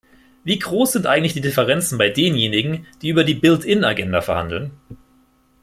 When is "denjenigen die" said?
2.09-3.09